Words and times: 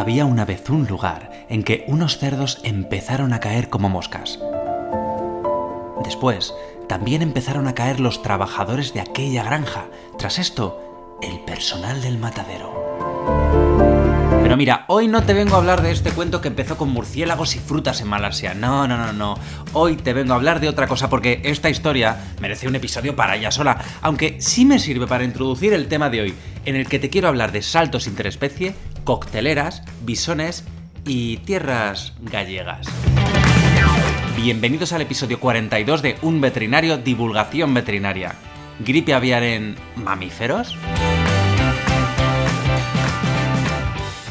Había 0.00 0.24
una 0.24 0.46
vez 0.46 0.70
un 0.70 0.86
lugar 0.86 1.30
en 1.50 1.62
que 1.62 1.84
unos 1.86 2.16
cerdos 2.16 2.58
empezaron 2.62 3.34
a 3.34 3.38
caer 3.38 3.68
como 3.68 3.90
moscas. 3.90 4.38
Después, 6.02 6.54
también 6.88 7.20
empezaron 7.20 7.68
a 7.68 7.74
caer 7.74 8.00
los 8.00 8.22
trabajadores 8.22 8.94
de 8.94 9.02
aquella 9.02 9.44
granja. 9.44 9.88
Tras 10.16 10.38
esto, 10.38 11.18
el 11.20 11.40
personal 11.40 12.00
del 12.00 12.16
matadero. 12.16 12.72
Pero 14.42 14.56
mira, 14.56 14.86
hoy 14.88 15.06
no 15.06 15.22
te 15.22 15.34
vengo 15.34 15.56
a 15.56 15.58
hablar 15.58 15.82
de 15.82 15.92
este 15.92 16.12
cuento 16.12 16.40
que 16.40 16.48
empezó 16.48 16.78
con 16.78 16.88
murciélagos 16.88 17.54
y 17.56 17.58
frutas 17.58 18.00
en 18.00 18.08
Malasia. 18.08 18.54
No, 18.54 18.88
no, 18.88 18.96
no, 18.96 19.12
no. 19.12 19.38
Hoy 19.74 19.96
te 19.96 20.14
vengo 20.14 20.32
a 20.32 20.36
hablar 20.36 20.60
de 20.60 20.70
otra 20.70 20.88
cosa 20.88 21.10
porque 21.10 21.42
esta 21.44 21.68
historia 21.68 22.16
merece 22.40 22.66
un 22.66 22.74
episodio 22.74 23.14
para 23.14 23.36
ella 23.36 23.50
sola, 23.50 23.78
aunque 24.00 24.40
sí 24.40 24.64
me 24.64 24.78
sirve 24.78 25.06
para 25.06 25.24
introducir 25.24 25.74
el 25.74 25.88
tema 25.88 26.08
de 26.08 26.22
hoy, 26.22 26.34
en 26.64 26.74
el 26.74 26.88
que 26.88 26.98
te 26.98 27.10
quiero 27.10 27.28
hablar 27.28 27.52
de 27.52 27.60
saltos 27.60 28.06
interespecie, 28.06 28.74
cocteleras, 29.04 29.82
bisones 30.02 30.64
y 31.04 31.38
tierras 31.38 32.14
gallegas. 32.20 32.86
Bienvenidos 34.36 34.92
al 34.92 35.02
episodio 35.02 35.38
42 35.38 36.02
de 36.02 36.16
Un 36.22 36.40
veterinario 36.40 36.98
divulgación 36.98 37.74
veterinaria. 37.74 38.34
¿Gripe 38.78 39.12
aviar 39.12 39.42
en 39.42 39.76
mamíferos? 39.96 40.76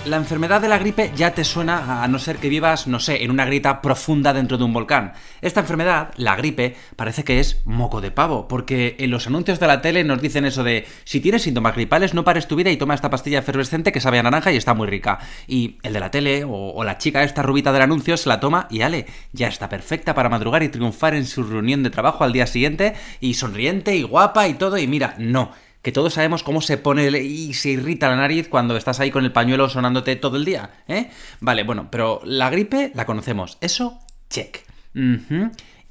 La 0.10 0.18
enfermedad 0.18 0.60
de 0.60 0.70
la 0.70 0.80
gripe 0.80 1.12
ya 1.16 1.36
te 1.36 1.44
suena 1.44 2.04
a 2.04 2.08
no 2.08 2.18
ser 2.18 2.38
que 2.38 2.50
vivas, 2.50 2.88
no 2.88 3.00
sé, 3.00 3.24
en 3.24 3.30
una 3.30 3.46
grita 3.46 3.80
profunda 3.80 4.34
dentro 4.34 4.58
de 4.58 4.64
un 4.64 4.74
volcán. 4.74 5.14
Esta 5.40 5.60
enfermedad, 5.60 6.16
la 6.18 6.36
gripe, 6.36 6.76
parece 6.96 7.24
que 7.24 7.40
es 7.40 7.62
moco 7.66 8.02
de 8.02 8.10
pavo, 8.10 8.48
porque 8.48 8.96
en 8.98 9.12
los 9.12 9.28
anuncios 9.28 9.60
de 9.60 9.68
la 9.68 9.84
tele 9.84 10.04
nos 10.04 10.20
dicen 10.20 10.46
eso 10.46 10.64
de 10.64 10.88
si 11.04 11.20
tienes 11.20 11.44
síntomas 11.44 11.76
gripales 11.76 12.16
no 12.16 12.24
pares 12.24 12.48
tu 12.48 12.56
vida 12.56 12.72
y 12.72 12.78
toma 12.78 12.96
esta 12.96 13.12
pastilla 13.12 13.38
efervescente 13.38 13.92
que 13.92 14.02
sabe 14.02 14.18
a 14.18 14.24
naranja 14.24 14.52
y 14.52 14.58
está 14.58 14.74
muy 14.74 14.88
rica. 14.88 15.20
Y 15.46 15.78
el 15.84 15.94
de 15.94 16.00
la 16.00 16.10
tele 16.10 16.44
o, 16.44 16.72
o 16.72 16.84
la 16.84 16.98
chica 16.98 17.22
esta 17.22 17.44
rubita 17.44 17.72
del 17.72 17.84
anuncio 17.84 18.18
se 18.18 18.30
la 18.30 18.40
toma 18.40 18.66
y 18.72 18.82
ale, 18.82 19.06
ya 19.32 19.48
está 19.48 19.70
perfecta 19.70 20.16
para 20.16 20.28
madrugar 20.28 20.64
y 20.64 20.70
triunfar 20.70 21.14
en 21.14 21.28
su 21.28 21.44
reunión 21.44 21.84
de 21.84 21.92
trabajo 21.92 22.24
al 22.24 22.34
día 22.34 22.48
siguiente 22.48 22.96
y 23.20 23.36
sonriente 23.36 23.96
y 23.96 24.02
guapa 24.02 24.48
y 24.48 24.56
todo 24.56 24.80
y 24.80 24.88
mira, 24.88 25.14
no 25.20 25.52
que 25.82 25.92
todos 25.92 26.14
sabemos 26.14 26.44
cómo 26.44 26.62
se 26.62 26.78
pone 26.78 27.08
y 27.22 27.54
se 27.54 27.70
irrita 27.70 28.10
la 28.10 28.18
nariz 28.18 28.50
cuando 28.50 28.76
estás 28.76 29.00
ahí 29.00 29.12
con 29.12 29.24
el 29.24 29.32
pañuelo 29.32 29.70
sonándote 29.70 30.16
todo 30.16 30.38
el 30.38 30.46
día, 30.46 30.72
¿eh? 30.88 31.10
Vale, 31.40 31.64
bueno, 31.64 31.90
pero 31.90 32.22
la 32.26 32.50
gripe 32.50 32.92
la 32.96 33.06
conocemos. 33.06 33.58
Eso, 33.62 34.00
check. 34.30 34.66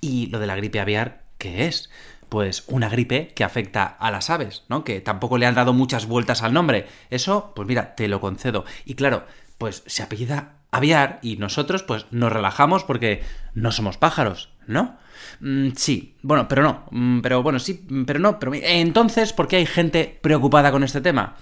Y 0.00 0.27
lo 0.27 0.39
de 0.39 0.47
la 0.47 0.56
gripe 0.56 0.80
aviar, 0.80 1.22
¿qué 1.39 1.67
es? 1.67 1.91
Pues 2.28 2.64
una 2.67 2.91
gripe 2.91 3.28
que 3.28 3.45
afecta 3.45 3.84
a 3.84 4.11
las 4.11 4.28
aves, 4.28 4.64
¿no? 4.69 4.84
Que 4.84 5.00
tampoco 5.00 5.39
le 5.39 5.47
han 5.47 5.55
dado 5.55 5.72
muchas 5.72 6.06
vueltas 6.06 6.42
al 6.42 6.52
nombre. 6.52 6.86
Eso, 7.08 7.52
pues 7.56 7.67
mira, 7.67 7.95
te 7.95 8.08
lo 8.08 8.20
concedo. 8.20 8.67
Y 8.84 8.95
claro, 8.95 9.25
pues 9.56 9.83
se 9.86 10.02
apellida 10.02 10.58
aviar 10.70 11.19
y 11.22 11.36
nosotros 11.36 11.83
pues 11.83 12.06
nos 12.11 12.33
relajamos 12.33 12.84
porque 12.84 13.22
no 13.55 13.72
somos 13.72 13.97
pájaros, 13.97 14.50
¿no? 14.66 14.97
Mm, 15.41 15.70
sí, 15.74 16.16
bueno, 16.22 16.48
pero 16.48 16.62
no. 16.62 16.86
Mm, 16.91 17.20
pero 17.20 17.42
bueno, 17.42 17.58
sí, 17.58 17.84
mm, 17.88 18.05
pero 18.05 18.19
no. 18.19 18.38
Pero 18.38 18.52
entonces, 18.55 19.33
¿por 19.33 19.48
qué 19.48 19.56
hay 19.56 19.66
gente 19.66 20.19
preocupada 20.20 20.70
con 20.70 20.84
este 20.84 21.00
tema? 21.00 21.36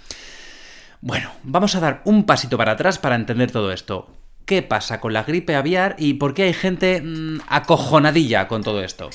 Bueno, 1.01 1.31
vamos 1.43 1.75
a 1.75 1.81
dar 1.81 2.03
un 2.05 2.25
pasito 2.25 2.57
para 2.57 2.73
atrás 2.73 2.99
para 2.99 3.17
entender 3.17 3.51
todo 3.51 3.73
esto. 3.73 4.11
¿Qué 4.45 4.63
pasa 4.63 5.01
con 5.01 5.13
la 5.13 5.25
gripe 5.25 5.57
aviar 5.57 5.97
y 5.99 6.15
por 6.15 6.33
qué 6.33 6.45
hay 6.45 6.55
gente 6.55 7.03
acojonadilla 7.49 8.47
con 8.49 8.63
todo 8.63 8.83
esto? 8.83 9.11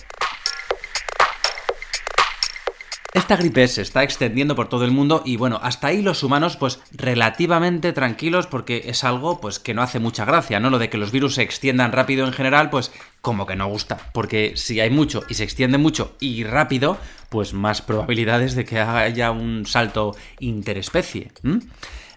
Esta 3.31 3.43
gripe 3.43 3.65
se 3.69 3.81
está 3.81 4.03
extendiendo 4.03 4.57
por 4.57 4.67
todo 4.67 4.83
el 4.83 4.91
mundo 4.91 5.21
y 5.23 5.37
bueno, 5.37 5.57
hasta 5.63 5.87
ahí 5.87 6.01
los 6.01 6.21
humanos 6.21 6.57
pues 6.57 6.81
relativamente 6.91 7.93
tranquilos 7.93 8.45
porque 8.45 8.83
es 8.87 9.05
algo 9.05 9.39
pues 9.39 9.57
que 9.57 9.73
no 9.73 9.81
hace 9.81 9.99
mucha 9.99 10.25
gracia, 10.25 10.59
¿no? 10.59 10.69
Lo 10.69 10.79
de 10.79 10.89
que 10.89 10.97
los 10.97 11.13
virus 11.13 11.35
se 11.35 11.41
extiendan 11.41 11.93
rápido 11.93 12.27
en 12.27 12.33
general 12.33 12.69
pues 12.69 12.91
como 13.21 13.45
que 13.45 13.55
no 13.55 13.69
gusta, 13.69 13.97
porque 14.11 14.57
si 14.57 14.81
hay 14.81 14.89
mucho 14.89 15.23
y 15.29 15.35
se 15.35 15.45
extiende 15.45 15.77
mucho 15.77 16.17
y 16.19 16.43
rápido, 16.43 16.97
pues 17.29 17.53
más 17.53 17.81
probabilidades 17.81 18.53
de 18.53 18.65
que 18.65 18.79
haya 18.81 19.31
un 19.31 19.65
salto 19.65 20.13
interespecie. 20.41 21.31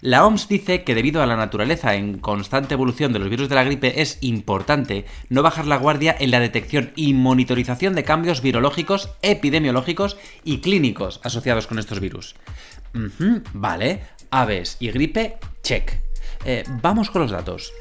La 0.05 0.27
OMS 0.27 0.49
dice 0.49 0.85
que 0.85 0.95
debido 0.95 1.23
a 1.23 1.27
la 1.27 1.35
naturaleza 1.35 1.95
en 1.95 2.19
constante 2.19 2.75
evolución 2.75 3.15
de 3.15 3.19
los 3.21 3.31
virus 3.31 3.49
de 3.49 3.55
la 3.55 3.65
gripe 3.65 4.03
es 4.03 4.19
importante 4.21 5.07
no 5.31 5.43
bajar 5.43 5.67
la 5.67 5.79
guardia 5.79 6.15
en 6.21 6.31
la 6.31 6.41
detección 6.41 6.93
y 6.95 7.15
monitorización 7.15 7.95
de 7.95 8.05
cambios 8.05 8.43
virológicos, 8.43 9.09
epidemiológicos 9.23 10.19
y 10.45 10.59
clínicos 10.59 11.23
asociados 11.25 11.67
con 11.67 11.79
estos 11.79 12.01
virus. 12.01 12.35
vale, 13.55 14.03
aves 14.29 14.77
y 14.79 14.91
gripe, 14.91 15.39
check. 15.63 15.93
Eh, 16.45 16.65
vamos 16.83 17.09
con 17.09 17.23
los 17.23 17.31
datos. 17.31 17.73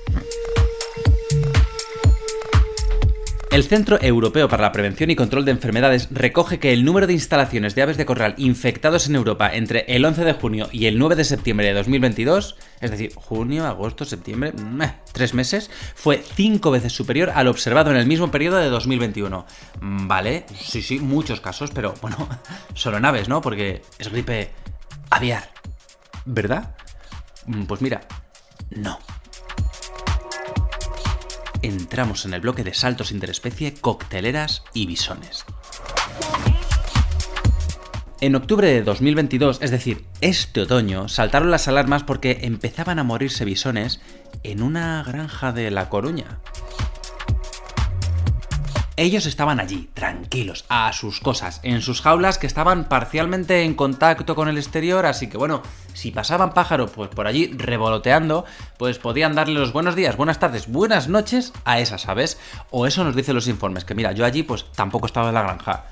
El 3.54 3.66
Centro 3.66 4.00
Europeo 4.02 4.50
para 4.50 4.64
la 4.64 4.72
Prevención 4.72 5.12
y 5.12 5.16
Control 5.16 5.46
de 5.46 5.52
Enfermedades 5.52 6.08
recoge 6.10 6.58
que 6.58 6.74
el 6.74 6.84
número 6.84 7.06
de 7.06 7.14
instalaciones 7.14 7.76
de 7.76 7.84
aves 7.84 7.98
de 7.98 8.06
corral 8.08 8.34
infectados 8.38 9.08
en 9.08 9.14
Europa 9.14 9.54
entre 9.54 9.86
el 9.90 10.04
11 10.04 10.26
de 10.26 10.34
junio 10.34 10.70
y 10.72 10.88
el 10.88 10.98
9 10.98 11.16
de 11.16 11.24
septiembre 11.24 11.68
de 11.68 11.74
2022, 11.76 12.56
es 12.82 12.90
decir, 12.90 13.14
junio, 13.14 13.68
agosto, 13.68 14.06
septiembre, 14.06 14.54
tres 15.12 15.36
meses, 15.36 15.70
fue 15.94 16.24
cinco 16.34 16.72
veces 16.72 16.94
superior 16.94 17.30
al 17.30 17.48
observado 17.48 17.92
en 17.92 17.98
el 17.98 18.08
mismo 18.08 18.32
periodo 18.32 18.58
de 18.58 18.70
2021. 18.70 19.46
Mm, 19.82 20.08
vale, 20.08 20.48
sí, 20.60 20.82
sí, 20.82 20.98
muchos 20.98 21.40
casos, 21.40 21.70
pero 21.70 21.94
bueno, 22.02 22.28
solo 22.74 22.98
en 22.98 23.06
aves, 23.06 23.30
¿no? 23.30 23.40
Porque 23.42 23.84
es 24.00 24.10
gripe 24.10 24.50
aviar, 25.12 25.48
¿verdad? 26.26 26.74
Mm, 27.46 27.66
pues 27.66 27.84
mira, 27.84 28.02
no 28.72 28.98
entramos 31.64 32.26
en 32.26 32.34
el 32.34 32.42
bloque 32.42 32.64
de 32.64 32.74
saltos 32.74 33.12
interespecie, 33.12 33.74
cocteleras 33.74 34.64
y 34.74 34.86
bisones. 34.86 35.46
En 38.22 38.36
octubre 38.36 38.68
de 38.68 38.84
2022, 38.84 39.60
es 39.62 39.72
decir, 39.72 40.06
este 40.22 40.62
otoño, 40.62 41.10
saltaron 41.10 41.52
las 41.52 41.68
alarmas 41.68 42.04
porque 42.04 42.40
empezaban 42.44 43.00
a 43.00 43.04
morirse 43.04 43.44
bisones 43.44 44.00
en 44.44 44.62
una 44.62 45.04
granja 45.04 45.52
de 45.52 45.70
La 45.72 45.90
Coruña. 45.90 46.40
Ellos 48.96 49.26
estaban 49.26 49.60
allí, 49.60 49.90
tranquilos, 49.96 50.66
a 50.70 50.94
sus 50.94 51.20
cosas, 51.20 51.60
en 51.64 51.82
sus 51.82 52.00
jaulas 52.00 52.38
que 52.38 52.46
estaban 52.46 52.88
parcialmente 52.88 53.64
en 53.64 53.74
contacto 53.74 54.36
con 54.36 54.48
el 54.48 54.58
exterior, 54.60 55.08
así 55.08 55.28
que 55.28 55.38
bueno, 55.38 55.64
si 55.96 56.12
pasaban 56.12 56.54
pájaros 56.54 56.92
pues 56.92 57.10
por 57.10 57.26
allí 57.26 57.48
revoloteando, 57.58 58.46
pues 58.78 59.00
podían 59.00 59.34
darle 59.34 59.60
los 59.60 59.74
buenos 59.74 59.96
días, 59.96 60.16
buenas 60.16 60.38
tardes, 60.38 60.68
buenas 60.68 61.08
noches 61.08 61.54
a 61.66 61.80
esas 61.80 62.08
aves. 62.08 62.38
O 62.70 62.86
eso 62.86 63.04
nos 63.04 63.16
dicen 63.16 63.34
los 63.34 63.48
informes, 63.48 63.84
que 63.84 63.96
mira, 63.96 64.12
yo 64.12 64.26
allí 64.26 64.44
pues 64.44 64.66
tampoco 64.76 65.08
estaba 65.08 65.30
en 65.30 65.34
la 65.34 65.42
granja. 65.42 65.86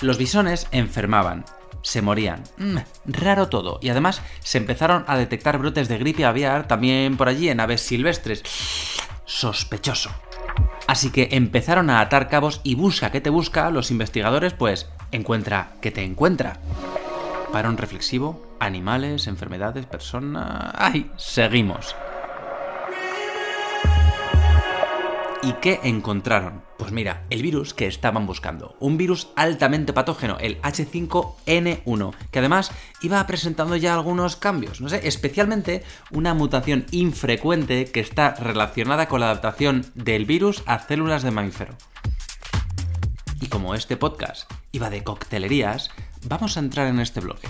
Los 0.00 0.18
bisones 0.18 0.66
enfermaban, 0.72 1.44
se 1.82 2.02
morían. 2.02 2.42
Mm, 2.58 2.78
raro 3.06 3.48
todo. 3.48 3.78
Y 3.80 3.90
además 3.90 4.22
se 4.40 4.58
empezaron 4.58 5.04
a 5.06 5.16
detectar 5.16 5.56
brotes 5.58 5.86
de 5.86 5.98
gripe 5.98 6.24
aviar 6.24 6.66
también 6.66 7.16
por 7.16 7.28
allí 7.28 7.48
en 7.48 7.60
aves 7.60 7.80
silvestres. 7.80 8.42
Sospechoso. 9.24 10.10
Así 10.86 11.10
que 11.10 11.28
empezaron 11.32 11.90
a 11.90 12.00
atar 12.00 12.28
cabos 12.28 12.60
y 12.62 12.74
busca 12.74 13.10
que 13.10 13.20
te 13.20 13.30
busca, 13.30 13.70
los 13.70 13.90
investigadores 13.90 14.52
pues 14.52 14.88
encuentra 15.12 15.72
que 15.80 15.90
te 15.90 16.02
encuentra. 16.02 16.58
Parón 17.52 17.78
reflexivo, 17.78 18.44
animales, 18.60 19.26
enfermedades, 19.26 19.86
personas... 19.86 20.72
¡Ay! 20.74 21.10
Seguimos. 21.16 21.94
¿Y 25.44 25.52
qué 25.60 25.78
encontraron? 25.82 26.62
Pues 26.78 26.90
mira, 26.90 27.26
el 27.28 27.42
virus 27.42 27.74
que 27.74 27.86
estaban 27.86 28.24
buscando. 28.26 28.76
Un 28.80 28.96
virus 28.96 29.28
altamente 29.36 29.92
patógeno, 29.92 30.38
el 30.40 30.58
H5N1, 30.62 32.14
que 32.30 32.38
además 32.38 32.70
iba 33.02 33.26
presentando 33.26 33.76
ya 33.76 33.92
algunos 33.92 34.36
cambios. 34.36 34.80
No 34.80 34.88
sé, 34.88 35.06
especialmente 35.06 35.84
una 36.10 36.32
mutación 36.32 36.86
infrecuente 36.92 37.84
que 37.84 38.00
está 38.00 38.34
relacionada 38.36 39.06
con 39.06 39.20
la 39.20 39.26
adaptación 39.26 39.84
del 39.94 40.24
virus 40.24 40.62
a 40.64 40.78
células 40.78 41.22
de 41.22 41.30
mamífero. 41.30 41.76
Y 43.42 43.48
como 43.48 43.74
este 43.74 43.98
podcast 43.98 44.50
iba 44.72 44.88
de 44.88 45.04
coctelerías, 45.04 45.90
vamos 46.26 46.56
a 46.56 46.60
entrar 46.60 46.86
en 46.86 47.00
este 47.00 47.20
bloque. 47.20 47.48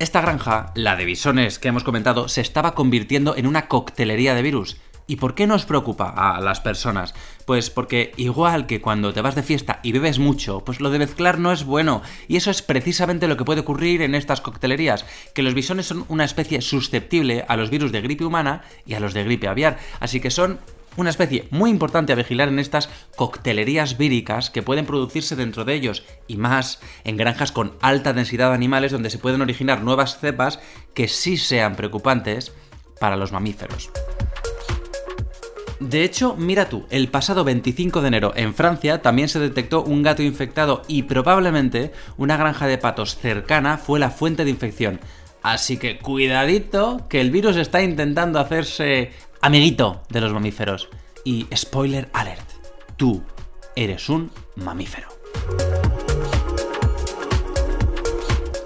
Esta 0.00 0.22
granja, 0.22 0.72
la 0.74 0.96
de 0.96 1.04
bisones 1.04 1.60
que 1.60 1.68
hemos 1.68 1.84
comentado, 1.84 2.28
se 2.28 2.40
estaba 2.40 2.74
convirtiendo 2.74 3.36
en 3.36 3.46
una 3.46 3.68
coctelería 3.68 4.34
de 4.34 4.42
virus 4.42 4.78
¿Y 5.10 5.16
por 5.16 5.34
qué 5.34 5.48
nos 5.48 5.64
preocupa 5.64 6.08
a 6.08 6.40
las 6.40 6.60
personas? 6.60 7.14
Pues 7.44 7.68
porque 7.68 8.12
igual 8.16 8.68
que 8.68 8.80
cuando 8.80 9.12
te 9.12 9.20
vas 9.20 9.34
de 9.34 9.42
fiesta 9.42 9.80
y 9.82 9.90
bebes 9.90 10.20
mucho, 10.20 10.60
pues 10.64 10.78
lo 10.78 10.88
de 10.88 11.00
mezclar 11.00 11.40
no 11.40 11.50
es 11.50 11.64
bueno. 11.64 12.02
Y 12.28 12.36
eso 12.36 12.52
es 12.52 12.62
precisamente 12.62 13.26
lo 13.26 13.36
que 13.36 13.44
puede 13.44 13.62
ocurrir 13.62 14.02
en 14.02 14.14
estas 14.14 14.40
coctelerías, 14.40 15.04
que 15.34 15.42
los 15.42 15.52
bisones 15.52 15.86
son 15.86 16.04
una 16.06 16.24
especie 16.24 16.60
susceptible 16.60 17.44
a 17.48 17.56
los 17.56 17.70
virus 17.70 17.90
de 17.90 18.02
gripe 18.02 18.24
humana 18.24 18.62
y 18.86 18.94
a 18.94 19.00
los 19.00 19.12
de 19.12 19.24
gripe 19.24 19.48
aviar. 19.48 19.80
Así 19.98 20.20
que 20.20 20.30
son 20.30 20.60
una 20.96 21.10
especie 21.10 21.48
muy 21.50 21.70
importante 21.70 22.12
a 22.12 22.16
vigilar 22.16 22.46
en 22.46 22.60
estas 22.60 22.88
coctelerías 23.16 23.98
víricas 23.98 24.48
que 24.48 24.62
pueden 24.62 24.86
producirse 24.86 25.34
dentro 25.34 25.64
de 25.64 25.74
ellos 25.74 26.04
y 26.28 26.36
más 26.36 26.78
en 27.02 27.16
granjas 27.16 27.50
con 27.50 27.72
alta 27.80 28.12
densidad 28.12 28.50
de 28.50 28.54
animales 28.54 28.92
donde 28.92 29.10
se 29.10 29.18
pueden 29.18 29.42
originar 29.42 29.82
nuevas 29.82 30.20
cepas 30.20 30.60
que 30.94 31.08
sí 31.08 31.36
sean 31.36 31.74
preocupantes 31.74 32.52
para 33.00 33.16
los 33.16 33.32
mamíferos. 33.32 33.90
De 35.80 36.04
hecho, 36.04 36.36
mira 36.36 36.68
tú, 36.68 36.84
el 36.90 37.08
pasado 37.08 37.42
25 37.42 38.02
de 38.02 38.08
enero 38.08 38.32
en 38.36 38.52
Francia 38.54 39.00
también 39.00 39.30
se 39.30 39.40
detectó 39.40 39.82
un 39.82 40.02
gato 40.02 40.22
infectado 40.22 40.82
y 40.88 41.04
probablemente 41.04 41.92
una 42.18 42.36
granja 42.36 42.66
de 42.66 42.76
patos 42.76 43.16
cercana 43.16 43.78
fue 43.78 43.98
la 43.98 44.10
fuente 44.10 44.44
de 44.44 44.50
infección. 44.50 45.00
Así 45.42 45.78
que 45.78 45.98
cuidadito, 45.98 47.06
que 47.08 47.22
el 47.22 47.30
virus 47.30 47.56
está 47.56 47.80
intentando 47.80 48.38
hacerse 48.38 49.12
amiguito 49.40 50.02
de 50.10 50.20
los 50.20 50.34
mamíferos. 50.34 50.90
Y 51.24 51.46
spoiler 51.56 52.10
alert, 52.12 52.48
tú 52.98 53.22
eres 53.74 54.10
un 54.10 54.30
mamífero. 54.56 55.08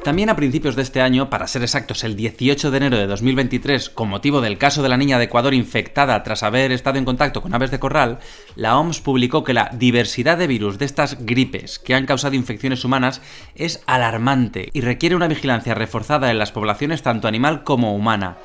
También 0.05 0.29
a 0.29 0.37
principios 0.37 0.77
de 0.77 0.83
este 0.83 1.01
año, 1.01 1.31
para 1.31 1.47
ser 1.47 1.63
exactos 1.63 2.05
el 2.05 2.15
18 2.15 2.71
de 2.71 2.77
enero 2.77 2.99
de 2.99 3.07
2023, 3.07 3.89
con 3.89 4.11
motivo 4.11 4.43
del 4.43 4.59
caso 4.59 4.83
de 4.83 4.91
la 4.91 4.99
niña 4.99 5.17
de 5.17 5.25
Ecuador 5.25 5.55
infectada 5.55 6.23
tras 6.23 6.43
haber 6.43 6.73
estado 6.73 6.99
en 6.99 7.07
contacto 7.07 7.41
con 7.41 7.55
aves 7.55 7.71
de 7.71 7.79
corral, 7.79 8.19
la 8.55 8.79
OMS 8.79 9.01
publicó 9.01 9.45
que 9.45 9.55
la 9.55 9.71
diversidad 9.73 10.37
de 10.37 10.47
virus 10.47 10.77
de 10.77 10.85
estas 10.85 11.25
gripes 11.25 11.79
que 11.79 11.95
han 11.95 12.05
causado 12.05 12.35
infecciones 12.35 12.85
humanas 12.85 13.23
es 13.55 13.83
alarmante 13.87 14.69
y 14.75 14.83
requiere 14.83 15.17
una 15.17 15.27
vigilancia 15.27 15.73
reforzada 15.73 16.31
en 16.31 16.39
las 16.39 16.53
poblaciones 16.53 17.03
tanto 17.03 17.27
animal 17.27 17.65
como 17.65 17.97
humana. 17.97 18.37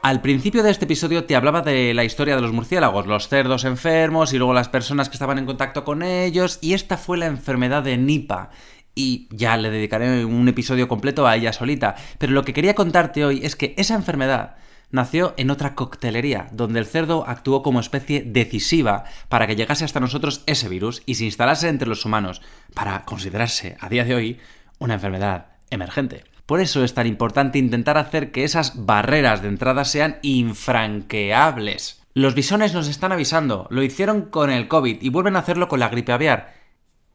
Al 0.00 0.20
principio 0.20 0.62
de 0.62 0.70
este 0.70 0.84
episodio 0.84 1.24
te 1.24 1.34
hablaba 1.34 1.62
de 1.62 1.92
la 1.92 2.04
historia 2.04 2.36
de 2.36 2.42
los 2.42 2.52
murciélagos, 2.52 3.08
los 3.08 3.26
cerdos 3.26 3.64
enfermos 3.64 4.32
y 4.32 4.38
luego 4.38 4.54
las 4.54 4.68
personas 4.68 5.08
que 5.08 5.14
estaban 5.14 5.38
en 5.38 5.46
contacto 5.46 5.82
con 5.82 6.04
ellos, 6.04 6.58
y 6.60 6.74
esta 6.74 6.98
fue 6.98 7.18
la 7.18 7.26
enfermedad 7.26 7.82
de 7.82 7.96
Nipah 7.96 8.50
y 8.94 9.28
ya 9.30 9.56
le 9.56 9.70
dedicaré 9.70 10.24
un 10.24 10.48
episodio 10.48 10.88
completo 10.88 11.26
a 11.26 11.36
ella 11.36 11.52
solita. 11.52 11.96
Pero 12.18 12.32
lo 12.32 12.44
que 12.44 12.52
quería 12.52 12.74
contarte 12.74 13.24
hoy 13.24 13.40
es 13.42 13.56
que 13.56 13.74
esa 13.76 13.94
enfermedad 13.94 14.56
nació 14.90 15.34
en 15.36 15.50
otra 15.50 15.74
coctelería, 15.74 16.46
donde 16.52 16.78
el 16.78 16.86
cerdo 16.86 17.24
actuó 17.26 17.62
como 17.62 17.80
especie 17.80 18.22
decisiva 18.22 19.04
para 19.28 19.46
que 19.46 19.56
llegase 19.56 19.84
hasta 19.84 20.00
nosotros 20.00 20.42
ese 20.46 20.68
virus 20.68 21.02
y 21.04 21.16
se 21.16 21.24
instalase 21.24 21.68
entre 21.68 21.88
los 21.88 22.04
humanos, 22.04 22.42
para 22.74 23.04
considerarse 23.04 23.76
a 23.80 23.88
día 23.88 24.04
de 24.04 24.14
hoy 24.14 24.38
una 24.78 24.94
enfermedad 24.94 25.46
emergente. 25.70 26.24
Por 26.46 26.60
eso 26.60 26.84
es 26.84 26.94
tan 26.94 27.06
importante 27.06 27.58
intentar 27.58 27.98
hacer 27.98 28.30
que 28.30 28.44
esas 28.44 28.84
barreras 28.86 29.42
de 29.42 29.48
entrada 29.48 29.84
sean 29.84 30.18
infranqueables. 30.22 32.02
Los 32.12 32.34
bisones 32.36 32.74
nos 32.74 32.86
están 32.86 33.10
avisando, 33.10 33.66
lo 33.70 33.82
hicieron 33.82 34.22
con 34.22 34.50
el 34.50 34.68
COVID 34.68 34.98
y 35.00 35.08
vuelven 35.08 35.34
a 35.34 35.40
hacerlo 35.40 35.66
con 35.68 35.80
la 35.80 35.88
gripe 35.88 36.12
aviar. 36.12 36.53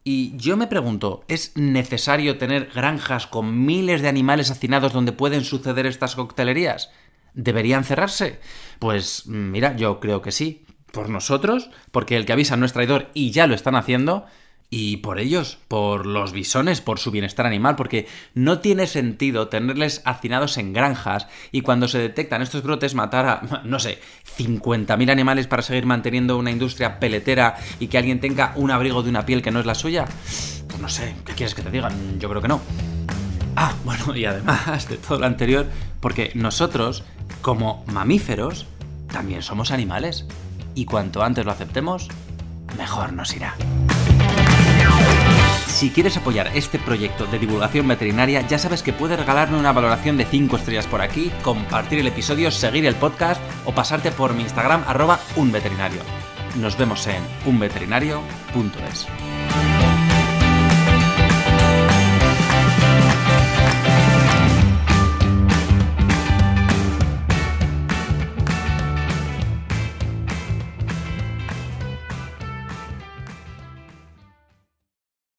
Y 0.03 0.35
yo 0.37 0.57
me 0.57 0.67
pregunto, 0.67 1.23
¿es 1.27 1.55
necesario 1.55 2.37
tener 2.37 2.71
granjas 2.73 3.27
con 3.27 3.65
miles 3.65 4.01
de 4.01 4.07
animales 4.07 4.49
hacinados 4.49 4.93
donde 4.93 5.11
pueden 5.11 5.43
suceder 5.43 5.85
estas 5.85 6.15
coctelerías? 6.15 6.89
¿Deberían 7.33 7.83
cerrarse? 7.83 8.39
Pues 8.79 9.27
mira, 9.27 9.75
yo 9.75 9.99
creo 9.99 10.21
que 10.21 10.31
sí. 10.31 10.65
Por 10.91 11.09
nosotros, 11.09 11.69
porque 11.91 12.15
el 12.15 12.25
que 12.25 12.33
avisa 12.33 12.57
no 12.57 12.65
es 12.65 12.73
traidor 12.73 13.11
y 13.13 13.29
ya 13.29 13.45
lo 13.45 13.53
están 13.53 13.75
haciendo, 13.75 14.25
y 14.71 14.97
por 14.97 15.19
ellos, 15.19 15.57
por 15.67 16.05
los 16.05 16.31
bisones, 16.31 16.81
por 16.81 16.99
su 16.99 17.09
bienestar 17.09 17.45
animal, 17.45 17.75
porque 17.75 18.07
no 18.35 18.59
tiene 18.59 18.85
sentido 18.85 19.47
tenerles 19.47 20.01
hacinados 20.05 20.57
en 20.57 20.73
granjas 20.73 21.27
y 21.51 21.61
cuando 21.61 21.87
se 21.87 21.97
detectan 21.97 22.41
estos 22.41 22.61
brotes 22.61 22.93
matar 22.93 23.25
a, 23.25 23.61
no 23.63 23.79
sé, 23.79 23.99
50.000 24.37 25.11
animales 25.11 25.47
para 25.47 25.63
seguir 25.63 25.85
manteniendo 25.85 26.37
una 26.37 26.51
industria 26.51 26.99
peletera 26.99 27.57
y 27.79 27.87
que 27.87 27.97
alguien 27.97 28.19
tenga 28.19 28.53
un 28.55 28.69
abrigo 28.71 29.01
de 29.01 29.09
una 29.09 29.25
piel 29.25 29.41
que 29.41 29.51
no 29.51 29.59
es 29.59 29.65
la 29.65 29.75
suya. 29.75 30.05
Pues 30.67 30.79
no 30.79 30.89
sé, 30.89 31.15
¿qué 31.25 31.33
quieres 31.33 31.55
que 31.55 31.63
te 31.63 31.71
digan? 31.71 32.19
Yo 32.19 32.29
creo 32.29 32.41
que 32.41 32.47
no. 32.47 32.61
Ah, 33.55 33.73
bueno, 33.83 34.15
y 34.15 34.25
además 34.25 34.87
de 34.87 34.97
todo 34.97 35.19
lo 35.19 35.25
anterior, 35.25 35.65
porque 35.99 36.31
nosotros, 36.35 37.03
como 37.41 37.83
mamíferos, 37.87 38.67
también 39.11 39.41
somos 39.41 39.71
animales. 39.71 40.25
Y 40.75 40.85
cuanto 40.85 41.23
antes 41.23 41.43
lo 41.43 41.51
aceptemos, 41.51 42.07
mejor 42.77 43.13
nos 43.13 43.35
irá. 43.35 43.55
Si 45.79 45.91
quieres 45.91 46.17
apoyar 46.17 46.51
este 46.55 46.77
proyecto 46.77 47.25
de 47.25 47.39
divulgación 47.39 47.87
veterinaria, 47.87 48.45
ya 48.45 48.59
sabes 48.59 48.83
que 48.83 48.91
puedes 48.91 49.17
regalarme 49.17 49.57
una 49.57 49.71
valoración 49.71 50.17
de 50.17 50.25
5 50.25 50.57
estrellas 50.57 50.87
por 50.87 50.99
aquí, 50.99 51.31
compartir 51.41 51.99
el 51.99 52.07
episodio, 52.07 52.51
seguir 52.51 52.85
el 52.85 52.95
podcast 52.95 53.41
o 53.63 53.71
pasarte 53.71 54.11
por 54.11 54.33
mi 54.33 54.43
Instagram 54.43 54.83
arroba 54.85 55.21
unveterinario. 55.37 56.01
Nos 56.59 56.77
vemos 56.77 57.07
en 57.07 57.23
unveterinario.es. 57.45 59.07